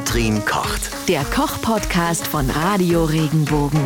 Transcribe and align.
Katrin 0.00 0.42
kocht. 0.46 1.08
Der 1.08 1.22
Koch-Podcast 1.24 2.26
von 2.26 2.48
Radio 2.48 3.04
Regenbogen. 3.04 3.80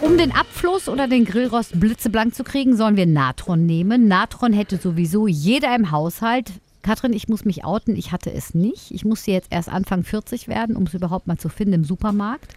Um 0.00 0.16
den 0.16 0.32
Abfluss 0.32 0.88
oder 0.88 1.06
den 1.06 1.26
Grillrost 1.26 1.78
blitzeblank 1.78 2.34
zu 2.34 2.44
kriegen, 2.44 2.78
sollen 2.78 2.96
wir 2.96 3.04
Natron 3.04 3.66
nehmen. 3.66 4.08
Natron 4.08 4.54
hätte 4.54 4.78
sowieso 4.78 5.26
jeder 5.26 5.76
im 5.76 5.90
Haushalt. 5.90 6.50
Katrin, 6.80 7.12
ich 7.12 7.28
muss 7.28 7.44
mich 7.44 7.62
outen, 7.62 7.94
ich 7.94 8.10
hatte 8.10 8.32
es 8.32 8.54
nicht. 8.54 8.90
Ich 8.90 9.04
musste 9.04 9.32
jetzt 9.32 9.48
erst 9.50 9.68
Anfang 9.68 10.02
40 10.02 10.48
werden, 10.48 10.76
um 10.76 10.84
es 10.84 10.94
überhaupt 10.94 11.26
mal 11.26 11.36
zu 11.36 11.50
finden 11.50 11.74
im 11.74 11.84
Supermarkt. 11.84 12.54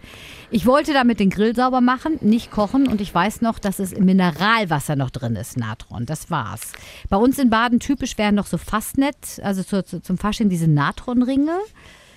Ich 0.50 0.64
wollte 0.64 0.94
damit 0.94 1.20
den 1.20 1.28
Grill 1.28 1.54
sauber 1.54 1.82
machen, 1.82 2.18
nicht 2.22 2.50
kochen 2.50 2.88
und 2.88 3.02
ich 3.02 3.14
weiß 3.14 3.42
noch, 3.42 3.58
dass 3.58 3.80
es 3.80 3.92
im 3.92 4.06
Mineralwasser 4.06 4.96
noch 4.96 5.10
drin 5.10 5.36
ist, 5.36 5.58
Natron. 5.58 6.06
Das 6.06 6.30
war's. 6.30 6.72
Bei 7.10 7.18
uns 7.18 7.38
in 7.38 7.50
Baden 7.50 7.80
typisch 7.80 8.16
wären 8.16 8.34
noch 8.34 8.46
so 8.46 8.56
Fastnet, 8.56 9.40
also 9.42 9.62
zu, 9.62 9.84
zu, 9.84 10.00
zum 10.00 10.16
Fasching 10.16 10.48
diese 10.48 10.68
Natronringe. 10.68 11.58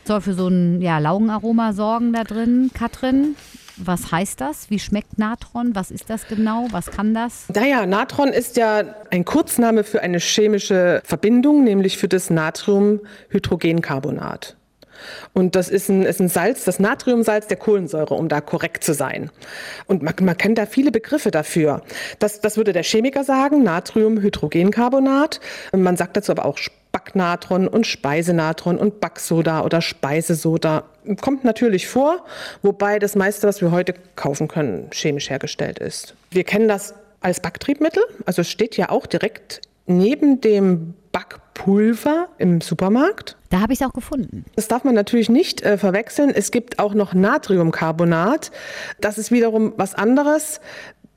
Soll 0.06 0.22
für 0.22 0.34
so 0.34 0.48
ein 0.48 0.82
ja, 0.82 1.00
Laugenaroma 1.00 1.74
sorgen 1.74 2.14
da 2.14 2.24
drin. 2.24 2.72
Katrin, 2.74 3.36
was 3.78 4.12
heißt 4.12 4.42
das? 4.42 4.70
Wie 4.70 4.80
schmeckt 4.80 5.18
Natron? 5.18 5.74
Was 5.76 5.92
ist 5.92 6.10
das 6.10 6.28
genau? 6.28 6.68
Was 6.72 6.92
kann 6.92 7.14
das? 7.14 7.46
Naja, 7.54 7.86
Natron 7.86 8.30
ist 8.30 8.58
ja 8.58 8.84
ein 9.10 9.24
Kurzname 9.26 9.84
für 9.84 10.02
eine 10.02 10.20
chemische 10.20 11.02
Verbindung, 11.04 11.64
nämlich 11.64 11.98
für 11.98 12.08
das 12.08 12.30
Natriumhydrogencarbonat. 12.30 14.56
Und 15.34 15.56
das 15.56 15.70
ist 15.70 15.90
ein, 15.90 16.04
ist 16.04 16.20
ein 16.20 16.30
Salz, 16.30 16.64
das 16.64 16.78
Natriumsalz 16.80 17.48
der 17.48 17.58
Kohlensäure, 17.58 18.14
um 18.14 18.30
da 18.30 18.40
korrekt 18.42 18.84
zu 18.84 18.94
sein. 18.94 19.32
Und 19.88 20.04
man, 20.04 20.14
man 20.22 20.38
kennt 20.38 20.60
da 20.60 20.66
viele 20.66 20.92
Begriffe 20.92 21.32
dafür. 21.32 21.82
Das, 22.20 22.42
das 22.42 22.58
würde 22.58 22.74
der 22.74 22.84
Chemiker 22.84 23.24
sagen, 23.24 23.64
Natriumhydrogencarbonat. 23.64 25.40
Man 25.76 25.98
sagt 25.98 26.18
dazu 26.18 26.32
aber 26.32 26.46
auch 26.46 26.58
Backnatron 26.92 27.68
und 27.68 27.88
Speisenatron 27.88 28.78
und 28.78 29.00
Backsoda 29.00 29.64
oder 29.64 29.82
Speisesoda. 29.82 30.84
Kommt 31.22 31.44
natürlich 31.44 31.88
vor, 31.88 32.26
wobei 32.62 33.00
das 33.00 33.16
meiste, 33.16 33.48
was 33.48 33.62
wir 33.62 33.72
heute 33.72 33.94
kaufen 34.16 34.48
können, 34.48 34.90
chemisch 34.92 35.30
hergestellt 35.30 35.80
ist. 35.80 36.16
Wir 36.32 36.44
kennen 36.44 36.68
das 36.68 36.94
als 37.22 37.40
Backtriebmittel, 37.40 38.04
also 38.26 38.42
es 38.42 38.50
steht 38.50 38.78
ja 38.78 38.90
auch 38.90 39.06
direkt 39.06 39.62
neben 39.86 40.42
dem 40.42 40.94
Backpulver 41.12 42.30
im 42.38 42.62
Supermarkt. 42.62 43.38
Da 43.50 43.60
habe 43.62 43.74
ich 43.74 43.82
es 43.82 43.88
auch 43.88 43.94
gefunden. 43.94 44.46
Das 44.56 44.68
darf 44.68 44.84
man 44.84 44.96
natürlich 44.96 45.30
nicht 45.30 45.62
äh, 45.62 45.78
verwechseln. 45.78 46.32
Es 46.34 46.52
gibt 46.52 46.80
auch 46.80 46.94
noch 46.94 47.14
Natriumcarbonat. 47.14 48.52
Das 49.02 49.18
ist 49.18 49.32
wiederum 49.32 49.74
was 49.78 49.94
anderes. 49.94 50.62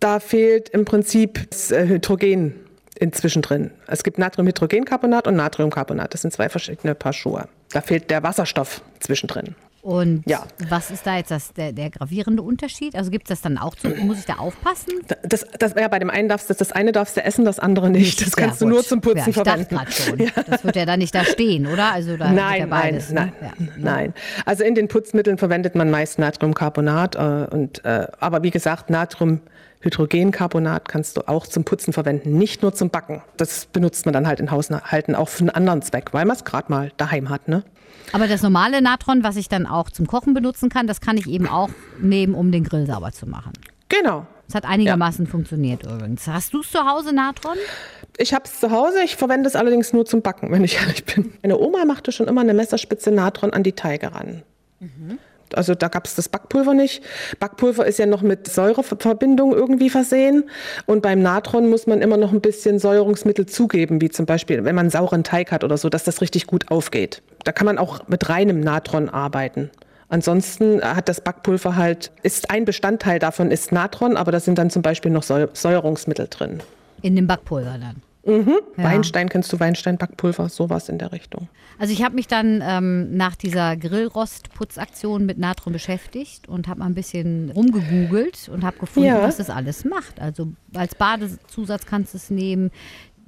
Da 0.01 0.19
fehlt 0.21 0.69
im 0.71 0.85
Prinzip 0.85 1.49
das 1.51 1.71
äh, 1.71 1.87
Hydrogen 1.87 2.64
inzwischen 2.99 3.43
drin. 3.43 3.71
Es 3.87 4.05
gibt 4.05 4.19
Natriumhydrogencarbonat 4.19 5.27
und 5.27 5.37
Natriumcarbonat. 5.37 6.15
Das 6.15 6.23
sind 6.23 6.33
zwei 6.33 6.49
verschiedene 6.49 6.95
Paar 6.95 7.13
Schuhe. 7.13 7.49
Da 7.73 7.81
fehlt 7.81 8.11
der 8.11 8.23
Wasserstoff 8.23 8.83
zwischendrin. 9.01 9.55
Und 9.85 10.23
ja. 10.25 10.47
was 10.71 10.91
ist 10.91 11.07
da 11.07 11.19
jetzt 11.19 11.31
das, 11.31 11.53
der, 11.53 11.73
der 11.73 11.91
gravierende 11.91 12.41
Unterschied? 12.41 12.97
Also 12.97 13.11
gibt 13.11 13.27
es 13.27 13.29
das 13.29 13.43
dann 13.43 13.59
auch 13.59 13.75
zu, 13.75 13.89
muss 13.89 14.19
ich 14.19 14.25
da 14.25 14.37
aufpassen? 14.37 14.95
Das, 15.23 15.45
das, 15.59 15.75
ja, 15.75 15.89
bei 15.89 15.99
dem 15.99 16.09
einen 16.09 16.31
darfst 16.31 16.49
du, 16.49 16.55
das 16.55 16.73
eine 16.73 16.91
darfst 16.91 17.19
du 17.19 17.23
essen, 17.23 17.45
das 17.45 17.59
andere 17.59 17.91
nicht. 17.91 18.27
Das 18.27 18.35
kannst 18.35 18.63
ja, 18.63 18.67
du 18.67 18.73
nur 18.73 18.83
zum 18.83 19.03
Putzen 19.03 19.19
ja, 19.19 19.29
ich 19.29 19.35
verwenden. 19.35 19.79
Schon. 19.91 20.19
Ja. 20.25 20.31
Das 20.47 20.65
wird 20.65 20.77
ja 20.77 20.87
dann 20.87 21.01
nicht 21.01 21.15
da 21.15 21.23
stehen, 21.23 21.67
oder? 21.67 21.93
Also 21.93 22.17
da 22.17 22.31
nein, 22.31 22.61
ja 22.61 22.67
beides, 22.67 23.11
nein, 23.11 23.35
ne? 23.41 23.53
nein, 23.59 23.73
nein. 23.77 24.15
Also 24.47 24.65
in 24.65 24.75
den 24.75 24.89
Putzmitteln 24.89 25.37
verwendet 25.37 25.75
man 25.75 25.91
meist 25.91 26.19
Natriumcarbonat 26.19 27.17
äh, 27.17 27.55
und 27.55 27.85
äh, 27.85 28.07
aber 28.21 28.43
wie 28.43 28.51
gesagt, 28.51 28.89
Natrium 28.89 29.41
Hydrogencarbonat 29.85 30.89
kannst 30.89 31.17
du 31.17 31.29
auch 31.29 31.47
zum 31.47 31.65
Putzen 31.65 31.93
verwenden, 31.93 32.37
nicht 32.39 32.63
nur 32.63 32.75
zum 32.75 32.91
Backen. 32.91 33.23
Das 33.37 33.67
benutzt 33.67 34.07
man 34.07 34.13
dann 34.13 34.27
halt 34.27 34.41
in 34.41 34.51
Haushalten 34.51 35.15
auch 35.15 35.29
für 35.29 35.41
einen 35.41 35.51
anderen 35.51 35.83
Zweck, 35.83 36.13
weil 36.13 36.25
man 36.25 36.37
es 36.37 36.45
gerade 36.45 36.71
mal 36.71 36.93
daheim 36.97 37.29
hat. 37.29 37.49
Ne? 37.49 37.63
Aber 38.13 38.27
das 38.27 38.43
normale 38.43 38.81
Natron, 38.81 39.23
was 39.23 39.37
ich 39.37 39.49
dann 39.49 39.67
auch 39.67 39.91
zum 39.91 40.07
Kochen 40.07 40.35
benutzen 40.35 40.69
kann, 40.69 40.87
das 40.87 41.01
kann 41.01 41.17
ich 41.17 41.27
eben 41.27 41.49
auch 41.49 41.71
nehmen, 42.01 42.35
um 42.35 42.51
den 42.51 42.65
Grill 42.65 42.87
sauber 42.87 43.13
zu 43.13 43.27
machen. 43.27 43.53
Genau. 43.89 44.27
Das 44.47 44.55
hat 44.57 44.65
einigermaßen 44.67 45.25
ja. 45.25 45.31
funktioniert 45.31 45.85
übrigens. 45.85 46.27
Hast 46.27 46.53
du 46.53 46.61
es 46.61 46.71
zu 46.71 46.79
Hause, 46.79 47.15
Natron? 47.15 47.57
Ich 48.17 48.35
habe 48.35 48.45
es 48.45 48.61
zu 48.61 48.71
Hause. 48.71 49.03
Ich 49.05 49.17
verwende 49.17 49.49
es 49.49 49.57
allerdings 49.57 49.93
nur 49.93 50.05
zum 50.07 50.23
Backen, 50.23 50.51
wenn 50.51 50.65
ich 50.65 50.77
ehrlich 50.77 51.05
bin. 51.05 51.33
Meine 51.43 51.59
Oma 51.59 51.85
machte 51.85 52.13
schon 52.13 52.29
immer 52.29 52.41
eine 52.41 52.55
Messerspitze 52.55 53.11
Natron 53.11 53.53
an 53.53 53.63
die 53.63 53.73
Teige 53.73 54.13
ran. 54.13 54.43
Mhm. 54.81 55.19
Also 55.57 55.75
da 55.75 55.89
gab 55.89 56.07
es 56.07 56.15
das 56.15 56.29
Backpulver 56.29 56.75
nicht. 56.75 57.03
Backpulver 57.39 57.87
ist 57.87 57.99
ja 57.99 58.07
noch 58.07 58.23
mit 58.23 58.49
Säureverbindung 58.49 59.53
irgendwie 59.53 59.91
versehen. 59.91 60.45
Und 60.87 61.03
beim 61.03 61.23
Natron 61.23 61.69
muss 61.69 61.87
man 61.87 62.03
immer 62.03 62.17
noch 62.17 62.33
ein 62.33 62.41
bisschen 62.41 62.79
Säuerungsmittel 62.79 63.47
zugeben, 63.47 64.01
wie 64.01 64.11
zum 64.11 64.27
Beispiel, 64.27 64.65
wenn 64.65 64.75
man 64.75 64.91
sauren 64.91 65.25
Teig 65.25 65.53
hat 65.53 65.65
oder 65.65 65.77
so, 65.77 65.89
dass 65.89 66.05
das 66.05 66.21
richtig 66.21 66.47
gut 66.47 66.71
aufgeht. 66.71 67.23
Da 67.45 67.53
kann 67.53 67.67
man 67.67 67.79
auch 67.79 68.09
mit 68.09 68.29
reinem 68.29 68.61
Natron 68.61 69.09
arbeiten. 69.09 69.71
Ansonsten 70.09 70.83
hat 70.83 71.09
das 71.09 71.21
Backpulver 71.21 71.77
halt, 71.77 72.13
ist 72.23 72.51
ein 72.51 72.65
Bestandteil 72.65 73.19
davon 73.19 73.51
ist 73.51 73.73
Natron, 73.73 74.17
aber 74.17 74.33
da 74.33 74.41
sind 74.41 74.59
dann 74.59 74.71
zum 74.71 74.83
Beispiel 74.83 75.11
noch 75.11 75.23
Säuerungsmittel 75.23 76.29
drin. 76.29 76.63
In 77.03 77.17
dem 77.17 77.27
Backpulver 77.27 77.79
dann? 77.81 78.03
Mhm. 78.27 78.59
Ja. 78.77 78.85
Weinstein, 78.85 79.29
kennst 79.29 79.53
du 79.53 79.61
Weinstein, 79.61 79.99
Backpulver, 79.99 80.49
sowas 80.49 80.89
in 80.89 80.99
der 80.99 81.13
Richtung. 81.13 81.49
Also 81.79 81.93
ich 81.93 82.03
habe 82.03 82.15
mich 82.15 82.27
dann 82.27 82.63
ähm, 82.65 83.17
nach 83.17 83.37
dieser 83.37 83.77
Grillrostputzaktion 83.77 85.27
mit 85.27 85.39
Natron 85.39 85.73
beschäftigt 85.73 86.49
und 86.49 86.69
habe 86.69 86.81
mal 86.81 86.87
ein 86.87 86.95
bisschen 86.95 87.51
rumgegoogelt 87.51 88.49
und 88.53 88.65
habe 88.65 88.79
gefunden, 88.79 89.09
ja. 89.09 89.23
was 89.23 89.37
das 89.37 89.51
alles 89.51 89.85
macht. 89.85 90.21
Also 90.21 90.53
als 90.75 90.95
Badezusatz 90.95 91.87
kannst 91.87 92.15
du 92.15 92.19
es 92.19 92.31
nehmen. 92.31 92.71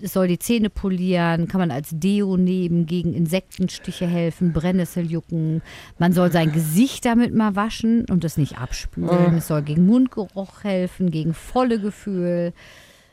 Es 0.01 0.13
soll 0.13 0.29
die 0.29 0.39
Zähne 0.39 0.69
polieren, 0.69 1.49
kann 1.49 1.59
man 1.59 1.71
als 1.71 1.89
Deo 1.93 2.37
nehmen, 2.37 2.85
gegen 2.85 3.15
Insektenstiche 3.15 4.07
helfen, 4.07 4.53
Brennnesseljucken. 4.53 5.63
Man 5.99 6.13
soll 6.13 6.31
sein 6.31 6.53
Gesicht 6.53 7.07
damit 7.07 7.35
mal 7.35 7.57
waschen 7.57 8.05
und 8.11 8.23
es 8.23 8.37
nicht 8.37 8.59
abspülen. 8.59 9.33
Mhm. 9.33 9.39
Es 9.39 9.49
soll 9.49 9.63
gegen 9.63 9.87
Mundgeruch 9.87 10.65
helfen, 10.65 11.11
gegen 11.11 11.33
volle 11.33 11.81
Gefühl. 11.81 12.53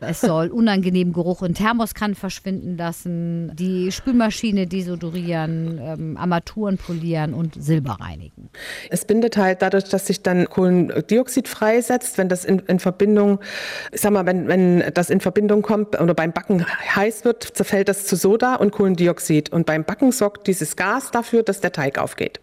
Es 0.08 0.22
soll 0.22 0.48
unangenehmen 0.48 1.14
Geruch 1.14 1.44
in 1.44 1.54
Thermoskannen 1.54 2.16
verschwinden 2.16 2.78
lassen, 2.78 3.56
die 3.56 3.92
Spülmaschine 3.92 4.68
desodorieren, 4.68 5.80
ähm, 5.82 6.18
Armaturen 6.18 6.78
polieren 6.78 7.34
und 7.34 7.62
Silber 7.62 7.98
reinigen. 8.00 8.50
Es 8.90 9.06
bindet 9.06 9.38
halt 9.38 9.62
dadurch, 9.62 9.86
dass 9.86 10.08
sich 10.08 10.22
dann 10.22 10.50
Kohlendioxid 10.50 11.48
freisetzt, 11.48 12.18
wenn 12.18 12.30
das 12.30 12.46
in, 12.46 12.60
in 12.60 12.80
Verbindung, 12.80 13.40
sag 13.92 14.12
mal, 14.12 14.26
wenn, 14.26 14.48
wenn 14.48 14.84
das 14.94 15.10
in 15.10 15.20
Verbindung 15.20 15.62
kommt 15.62 16.00
oder 16.00 16.14
beim 16.14 16.32
Backen 16.32 16.66
heiß 16.96 17.26
wird, 17.26 17.44
zerfällt 17.44 17.90
das 17.90 18.06
zu 18.06 18.16
Soda 18.16 18.56
und 18.56 18.72
Kohlendioxid. 18.72 19.52
Und 19.52 19.66
beim 19.66 19.84
Backen 19.84 20.12
sorgt 20.12 20.48
dieses 20.48 20.76
Gas 20.76 21.12
dafür, 21.12 21.44
dass 21.44 21.62
der 21.62 21.72
Teig 21.72 21.98
aufgeht. 21.98 22.40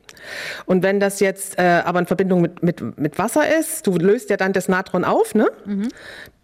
Und 0.66 0.82
wenn 0.82 1.00
das 1.00 1.20
jetzt 1.20 1.58
äh, 1.58 1.82
aber 1.84 2.00
in 2.00 2.06
Verbindung 2.06 2.40
mit, 2.40 2.62
mit, 2.62 2.98
mit 2.98 3.18
Wasser 3.18 3.56
ist, 3.58 3.86
du 3.86 3.96
löst 3.96 4.30
ja 4.30 4.36
dann 4.36 4.52
das 4.52 4.68
Natron 4.68 5.04
auf, 5.04 5.34
ne? 5.34 5.48
Mhm. 5.64 5.88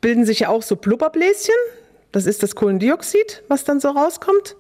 bilden 0.01 0.25
sich 0.25 0.41
ja 0.41 0.49
auch 0.49 0.63
so 0.63 0.77
Blubberbläschen. 0.77 1.55
Das 2.13 2.25
ist 2.25 2.43
das 2.43 2.55
Kohlendioxid, 2.55 3.43
was 3.49 3.65
dann 3.65 3.81
so 3.81 3.91
rauskommt. 3.91 4.57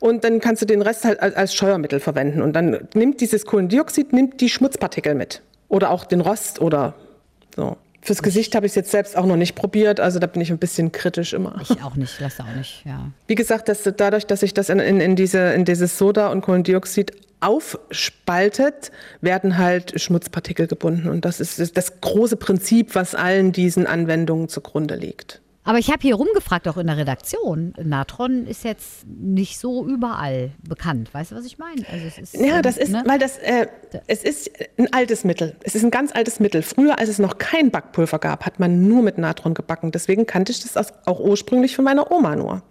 Und 0.00 0.24
dann 0.24 0.40
kannst 0.40 0.60
du 0.62 0.66
den 0.66 0.82
Rest 0.82 1.04
halt 1.04 1.20
als, 1.20 1.34
als 1.36 1.54
Scheuermittel 1.54 2.00
verwenden. 2.00 2.42
Und 2.42 2.52
dann 2.52 2.88
nimmt 2.94 3.20
dieses 3.20 3.46
Kohlendioxid 3.46 4.12
nimmt 4.12 4.40
die 4.40 4.48
Schmutzpartikel 4.48 5.14
mit. 5.14 5.42
Oder 5.68 5.90
auch 5.90 6.04
den 6.04 6.20
Rost 6.20 6.60
oder 6.60 6.94
so. 7.56 7.76
Fürs 8.00 8.22
Gesicht 8.22 8.54
habe 8.54 8.66
ich 8.66 8.70
es 8.70 8.76
jetzt 8.76 8.90
selbst 8.90 9.16
auch 9.16 9.26
noch 9.26 9.36
nicht 9.36 9.54
probiert, 9.54 10.00
also 10.00 10.18
da 10.18 10.26
bin 10.26 10.40
ich 10.40 10.50
ein 10.50 10.58
bisschen 10.58 10.92
kritisch 10.92 11.32
immer. 11.34 11.60
Ich 11.60 11.82
auch 11.82 11.96
nicht, 11.96 12.18
lasse 12.20 12.42
auch 12.42 12.56
nicht, 12.56 12.84
ja. 12.86 13.10
Wie 13.26 13.34
gesagt, 13.34 13.68
dass, 13.68 13.82
dadurch, 13.82 14.26
dass 14.26 14.40
sich 14.40 14.54
das 14.54 14.68
in, 14.68 14.78
in, 14.78 15.00
in, 15.00 15.16
diese, 15.16 15.38
in 15.52 15.64
dieses 15.64 15.98
Soda 15.98 16.28
und 16.28 16.40
Kohlendioxid 16.40 17.12
aufspaltet, 17.40 18.90
werden 19.20 19.58
halt 19.58 20.00
Schmutzpartikel 20.00 20.66
gebunden. 20.66 21.08
Und 21.08 21.24
das 21.24 21.40
ist 21.40 21.76
das 21.76 22.00
große 22.00 22.36
Prinzip, 22.36 22.94
was 22.94 23.14
allen 23.14 23.52
diesen 23.52 23.86
Anwendungen 23.86 24.48
zugrunde 24.48 24.96
liegt. 24.96 25.40
Aber 25.68 25.78
ich 25.78 25.90
habe 25.90 26.00
hier 26.00 26.14
rumgefragt, 26.14 26.66
auch 26.66 26.78
in 26.78 26.86
der 26.86 26.96
Redaktion. 26.96 27.74
Natron 27.76 28.46
ist 28.46 28.64
jetzt 28.64 29.06
nicht 29.06 29.58
so 29.58 29.86
überall 29.86 30.52
bekannt. 30.66 31.12
Weißt 31.12 31.30
du, 31.30 31.36
was 31.36 31.44
ich 31.44 31.58
meine? 31.58 31.82
Also 31.92 32.06
ist, 32.06 32.34
ja, 32.34 32.62
das 32.62 32.78
ist, 32.78 32.90
ne? 32.90 33.02
weil 33.04 33.18
das, 33.18 33.36
äh, 33.36 33.66
es 34.06 34.24
ist 34.24 34.50
ein 34.78 34.90
altes 34.94 35.24
Mittel. 35.24 35.56
Es 35.62 35.74
ist 35.74 35.84
ein 35.84 35.90
ganz 35.90 36.14
altes 36.14 36.40
Mittel. 36.40 36.62
Früher, 36.62 36.98
als 36.98 37.10
es 37.10 37.18
noch 37.18 37.36
kein 37.36 37.70
Backpulver 37.70 38.18
gab, 38.18 38.46
hat 38.46 38.58
man 38.58 38.88
nur 38.88 39.02
mit 39.02 39.18
Natron 39.18 39.52
gebacken. 39.52 39.92
Deswegen 39.92 40.24
kannte 40.24 40.52
ich 40.52 40.62
das 40.62 40.90
auch 41.04 41.20
ursprünglich 41.20 41.76
von 41.76 41.84
meiner 41.84 42.10
Oma 42.10 42.34
nur. 42.34 42.62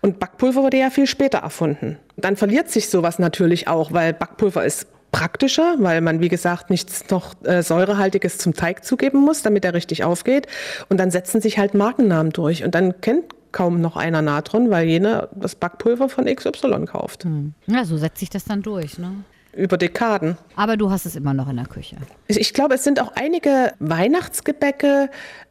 Und 0.00 0.20
Backpulver 0.20 0.62
wurde 0.62 0.78
ja 0.78 0.90
viel 0.90 1.08
später 1.08 1.38
erfunden. 1.38 1.98
Dann 2.18 2.36
verliert 2.36 2.70
sich 2.70 2.88
sowas 2.88 3.18
natürlich 3.18 3.68
auch, 3.68 3.92
weil 3.92 4.12
Backpulver 4.12 4.64
ist 4.64 4.86
praktischer, 5.10 5.76
weil 5.78 6.00
man, 6.00 6.20
wie 6.20 6.28
gesagt, 6.28 6.70
nichts 6.70 7.08
noch 7.10 7.34
äh, 7.44 7.62
Säurehaltiges 7.62 8.38
zum 8.38 8.54
Teig 8.54 8.84
zugeben 8.84 9.20
muss, 9.20 9.42
damit 9.42 9.64
er 9.64 9.74
richtig 9.74 10.04
aufgeht. 10.04 10.46
Und 10.88 10.98
dann 10.98 11.10
setzen 11.10 11.40
sich 11.40 11.58
halt 11.58 11.74
Markennamen 11.74 12.32
durch. 12.32 12.64
Und 12.64 12.74
dann 12.74 13.00
kennt 13.00 13.24
kaum 13.52 13.80
noch 13.80 13.96
einer 13.96 14.22
Natron, 14.22 14.70
weil 14.70 14.86
jener 14.86 15.28
das 15.34 15.54
Backpulver 15.54 16.08
von 16.08 16.26
XY 16.26 16.84
kauft. 16.86 17.24
Hm. 17.24 17.54
Ja, 17.66 17.84
so 17.84 17.96
setzt 17.96 18.18
sich 18.18 18.30
das 18.30 18.44
dann 18.44 18.62
durch, 18.62 18.98
ne? 18.98 19.12
Über 19.54 19.78
Dekaden. 19.78 20.36
Aber 20.56 20.76
du 20.76 20.90
hast 20.90 21.06
es 21.06 21.16
immer 21.16 21.34
noch 21.34 21.48
in 21.48 21.56
der 21.56 21.66
Küche. 21.66 21.96
Ich, 22.26 22.38
ich 22.38 22.52
glaube, 22.52 22.74
es 22.74 22.84
sind 22.84 23.00
auch 23.00 23.12
einige 23.14 23.72
Weihnachtsgebäcke, 23.80 25.10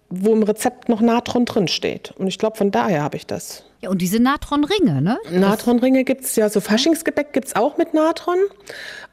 wo 0.09 0.33
im 0.33 0.43
Rezept 0.43 0.87
noch 0.87 1.01
Natron 1.01 1.45
drin 1.45 1.67
steht. 1.67 2.11
Und 2.17 2.27
ich 2.27 2.37
glaube, 2.37 2.55
von 2.55 2.71
daher 2.71 3.01
habe 3.01 3.17
ich 3.17 3.25
das. 3.25 3.65
Ja, 3.81 3.89
und 3.89 4.01
diese 4.01 4.19
Natronringe, 4.19 5.01
ne? 5.01 5.17
Natronringe 5.31 6.03
gibt 6.03 6.23
es 6.23 6.35
ja, 6.35 6.49
so 6.49 6.61
Faschingsgebäck 6.61 7.33
gibt 7.33 7.47
es 7.47 7.55
auch 7.55 7.77
mit 7.77 7.93
Natron. 7.93 8.37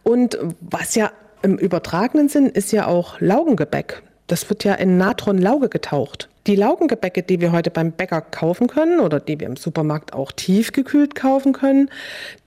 Und 0.03 0.39
was 0.61 0.95
ja 0.95 1.11
im 1.43 1.59
übertragenen 1.59 2.29
Sinn 2.29 2.47
ist 2.47 2.73
ja 2.73 2.87
auch 2.87 3.21
Laugengebäck. 3.21 4.03
Das 4.27 4.49
wird 4.49 4.65
ja 4.65 4.75
in 4.75 4.97
Natronlauge 4.97 5.69
getaucht. 5.69 6.31
Die 6.47 6.57
Laugengebäcke, 6.57 7.23
die 7.23 7.41
wir 7.41 7.53
heute 7.53 7.71
beim 7.71 7.93
Bäcker 7.93 8.23
kaufen 8.23 8.67
können 8.67 9.01
oder 9.01 9.21
die 9.21 9.39
wir 9.41 9.47
im 9.47 9.57
Supermarkt 9.57 10.15
auch 10.15 10.33
tiefgekühlt 10.33 11.15
kaufen 11.15 11.53
können, 11.53 11.91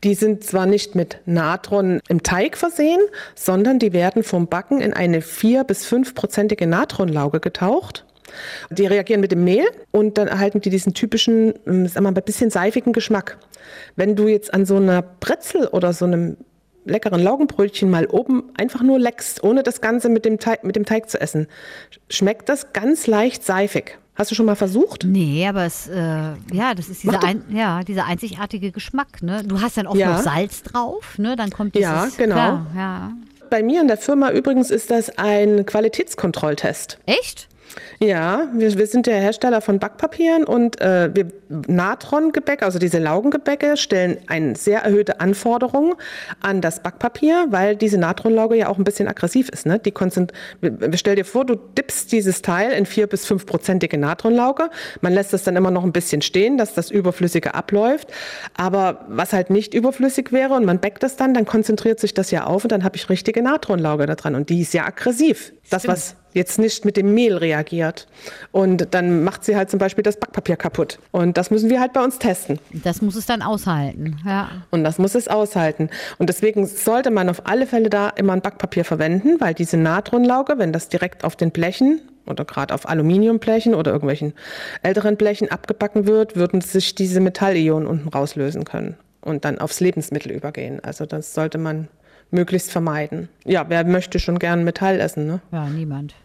die 0.04 0.16
sind 0.16 0.44
zwar 0.44 0.66
nicht 0.66 0.96
mit 0.96 1.20
Natron 1.26 2.00
im 2.08 2.24
Teig 2.24 2.58
versehen, 2.58 3.00
sondern 3.36 3.78
die 3.78 3.94
werden 3.94 4.24
vom 4.24 4.48
Backen 4.48 4.82
in 4.82 4.94
eine 4.94 5.22
vier 5.22 5.64
bis 5.64 5.86
fünfprozentige 5.86 6.66
Natronlauge 6.66 7.40
getaucht. 7.40 8.06
Die 8.70 8.86
reagieren 8.86 9.22
mit 9.22 9.32
dem 9.32 9.44
Mehl 9.44 9.66
und 9.92 10.18
dann 10.18 10.28
erhalten 10.28 10.62
die 10.62 10.70
diesen 10.70 10.94
typischen, 10.94 11.54
ähm, 11.66 11.88
sagen 11.88 12.06
wir 12.06 12.12
mal, 12.12 12.20
ein 12.20 12.26
bisschen 12.26 12.50
seifigen 12.50 12.94
Geschmack. 12.94 13.38
Wenn 13.96 14.16
du 14.16 14.28
jetzt 14.28 14.54
an 14.54 14.66
so 14.66 14.78
einer 14.78 15.02
Brezel 15.02 15.68
oder 15.68 15.94
so 15.94 16.06
einem 16.06 16.38
leckeren 16.86 17.22
Laugenbrötchen 17.22 17.90
mal 17.90 18.08
oben 18.08 18.44
einfach 18.58 18.82
nur 18.82 19.00
leckst, 19.00 19.44
ohne 19.44 19.64
das 19.64 19.82
Ganze 19.82 20.10
mit 20.10 20.26
dem, 20.26 20.40
Teig, 20.40 20.64
mit 20.64 20.76
dem 20.76 20.86
Teig 20.86 21.10
zu 21.10 21.20
essen, 21.20 21.48
schmeckt 22.10 22.50
das 22.50 22.74
ganz 22.74 23.08
leicht 23.08 23.44
seifig. 23.44 23.98
Hast 24.16 24.32
du 24.32 24.36
schon 24.36 24.48
mal 24.48 24.56
versucht? 24.56 25.04
Nee, 25.04 25.48
aber 25.48 25.66
es, 25.66 25.88
äh, 25.88 25.96
ja, 26.52 26.74
das 26.76 26.90
ist 26.90 27.04
dieser, 27.04 27.24
ein, 27.24 27.44
ja, 27.52 27.84
dieser 27.84 28.06
einzigartige 28.06 28.72
Geschmack. 28.72 29.22
Ne? 29.22 29.44
Du 29.46 29.62
hast 29.62 29.78
dann 29.78 29.86
oft 29.86 29.98
ja. 29.98 30.14
noch 30.14 30.24
Salz 30.24 30.64
drauf, 30.64 31.20
ne? 31.20 31.36
dann 31.36 31.52
kommt 31.52 31.76
dieses, 31.76 31.88
Ja, 31.88 32.08
genau. 32.18 32.36
Klar, 32.36 32.68
ja. 32.76 33.12
Bei 33.52 33.62
mir 33.62 33.80
in 33.80 33.88
der 33.88 33.98
Firma 33.98 34.32
übrigens 34.32 34.72
ist 34.72 34.90
das 34.90 35.20
ein 35.20 35.68
Qualitätskontrolltest. 35.68 36.98
Echt? 37.06 37.48
Ja, 38.00 38.48
wir, 38.54 38.78
wir 38.78 38.88
sind 38.88 39.08
der 39.08 39.20
Hersteller 39.20 39.62
von 39.62 39.80
Backpapieren 39.80 40.44
und 40.44 40.80
äh, 40.82 41.10
wir 41.14 41.28
Natron-Gebäck, 41.50 42.64
also 42.64 42.80
diese 42.80 43.00
Laugengebäcke, 43.00 43.78
stellen 43.78 44.18
eine 44.28 44.56
sehr 44.56 44.82
erhöhte 44.82 45.20
Anforderung 45.20 45.96
an 46.42 46.62
das 46.62 46.82
Backpapier, 46.82 47.48
weil 47.50 47.76
diese 47.76 47.98
Natronlauge 47.98 48.56
ja 48.56 48.68
auch 48.68 48.78
ein 48.78 48.84
bisschen 48.84 49.08
aggressiv 49.08 49.50
ist. 49.50 49.66
Ne? 49.66 49.80
Die 49.80 49.94
stell 50.96 51.16
dir 51.16 51.26
vor, 51.26 51.46
du 51.46 51.56
dippst 51.56 52.12
dieses 52.12 52.42
Teil 52.42 52.72
in 52.72 52.86
vier 52.86 53.08
bis 53.08 53.26
fünfprozentige 53.26 53.98
Natronlauge. 53.98 54.70
Man 55.02 55.14
lässt 55.14 55.34
das 55.34 55.44
dann 55.44 55.56
immer 55.56 55.72
noch 55.72 55.84
ein 55.84 55.94
bisschen 55.94 56.22
stehen, 56.22 56.58
dass 56.58 56.74
das 56.74 56.92
Überflüssige 56.92 57.56
abläuft. 57.56 58.12
Aber 58.56 59.06
was 59.08 59.34
halt 59.34 59.50
nicht 59.50 59.74
überflüssig 59.74 60.32
wäre 60.32 60.54
und 60.54 60.66
man 60.66 60.80
backt 60.80 61.04
das 61.04 61.16
dann, 61.16 61.34
dann 61.34 61.46
konzentriert 61.46 62.00
sich 62.00 62.14
das 62.14 62.32
ja 62.32 62.46
auf 62.46 62.64
und 62.64 62.72
dann 62.72 62.84
habe 62.84 62.96
ich 62.96 63.10
richtige 63.10 63.42
Natronlauge 63.42 64.06
da 64.06 64.16
dran 64.16 64.36
und 64.36 64.50
die 64.50 64.62
ist 64.62 64.74
ja 64.74 64.86
aggressiv. 64.86 65.54
Das, 65.70 65.88
was 65.88 66.16
jetzt 66.38 66.60
nicht 66.60 66.86
mit 66.86 66.96
dem 66.96 67.14
Mehl 67.14 67.36
reagiert. 67.36 68.08
Und 68.52 68.94
dann 68.94 69.24
macht 69.24 69.44
sie 69.44 69.56
halt 69.56 69.70
zum 69.70 69.80
Beispiel 69.80 70.04
das 70.04 70.18
Backpapier 70.18 70.56
kaputt. 70.56 71.00
Und 71.12 71.38
das 71.38 71.52
müssen 71.52 71.70
wir 71.70 71.82
halt 71.82 71.94
bei 71.94 72.04
uns 72.04 72.20
testen. 72.20 72.60
Das 72.72 73.02
muss 73.02 73.16
es 73.16 73.26
dann 73.26 73.42
aushalten, 73.42 74.18
ja. 74.26 74.50
Und 74.72 74.84
das 74.84 74.98
muss 74.98 75.16
es 75.16 75.28
aushalten. 75.28 75.90
Und 76.18 76.30
deswegen 76.30 76.66
sollte 76.66 77.12
man 77.12 77.30
auf 77.30 77.46
alle 77.46 77.68
Fälle 77.68 77.90
da 77.90 78.10
immer 78.10 78.34
ein 78.34 78.42
Backpapier 78.42 78.86
verwenden, 78.86 79.40
weil 79.40 79.54
diese 79.54 79.78
Natronlauge, 79.78 80.58
wenn 80.58 80.72
das 80.72 80.88
direkt 80.88 81.24
auf 81.24 81.36
den 81.36 81.52
Blechen 81.52 82.02
oder 82.26 82.46
gerade 82.46 82.74
auf 82.74 82.88
Aluminiumblechen 82.88 83.74
oder 83.74 83.92
irgendwelchen 83.92 84.34
älteren 84.84 85.18
Blechen 85.18 85.50
abgebacken 85.50 86.08
wird, 86.08 86.36
würden 86.36 86.62
sich 86.62 86.96
diese 86.96 87.20
Metallionen 87.20 87.88
unten 87.88 88.10
rauslösen 88.10 88.64
können 88.64 88.98
und 89.22 89.46
dann 89.46 89.60
aufs 89.60 89.80
Lebensmittel 89.80 90.32
übergehen. 90.32 90.80
Also 90.84 91.06
das 91.06 91.34
sollte 91.34 91.58
man 91.58 91.88
möglichst 92.32 92.72
vermeiden. 92.72 93.30
Ja, 93.46 93.66
wer 93.70 93.84
möchte 93.86 94.20
schon 94.20 94.40
gern 94.40 94.64
Metall 94.64 95.00
essen, 95.00 95.28
ne? 95.28 95.42
Ja, 95.52 95.68
niemand. 95.68 96.16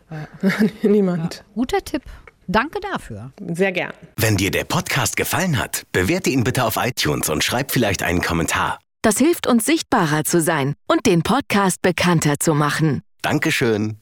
Niemand. 0.82 1.36
Ja. 1.36 1.42
Guter 1.54 1.84
Tipp. 1.84 2.02
Danke 2.46 2.80
dafür. 2.92 3.32
Sehr 3.52 3.72
gern. 3.72 3.92
Wenn 4.16 4.36
dir 4.36 4.50
der 4.50 4.64
Podcast 4.64 5.16
gefallen 5.16 5.58
hat, 5.58 5.84
bewerte 5.92 6.28
ihn 6.28 6.44
bitte 6.44 6.64
auf 6.64 6.76
iTunes 6.76 7.30
und 7.30 7.42
schreib 7.42 7.70
vielleicht 7.70 8.02
einen 8.02 8.20
Kommentar. 8.20 8.78
Das 9.02 9.18
hilft 9.18 9.46
uns 9.46 9.64
sichtbarer 9.64 10.24
zu 10.24 10.40
sein 10.40 10.74
und 10.86 11.06
den 11.06 11.22
Podcast 11.22 11.82
bekannter 11.82 12.34
zu 12.38 12.54
machen. 12.54 13.02
Dankeschön. 13.22 14.01